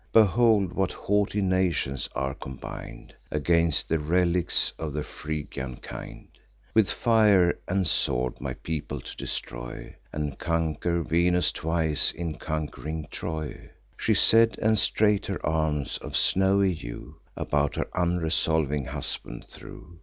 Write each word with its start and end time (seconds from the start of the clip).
Behold, 0.13 0.73
what 0.73 0.91
haughty 0.93 1.43
nations 1.43 2.09
are 2.15 2.33
combin'd 2.33 3.13
Against 3.29 3.87
the 3.87 3.99
relics 3.99 4.73
of 4.79 4.93
the 4.93 5.03
Phrygian 5.03 5.77
kind, 5.77 6.27
With 6.73 6.89
fire 6.89 7.59
and 7.67 7.85
sword 7.87 8.41
my 8.41 8.55
people 8.55 8.99
to 8.99 9.15
destroy, 9.15 9.95
And 10.11 10.39
conquer 10.39 11.03
Venus 11.03 11.51
twice, 11.51 12.11
in 12.13 12.39
conqu'ring 12.39 13.09
Troy." 13.11 13.69
She 13.95 14.15
said; 14.15 14.57
and 14.59 14.79
straight 14.79 15.27
her 15.27 15.45
arms, 15.45 15.99
of 15.99 16.17
snowy 16.17 16.73
hue, 16.73 17.17
About 17.37 17.75
her 17.75 17.87
unresolving 17.93 18.85
husband 18.85 19.45
threw. 19.49 19.99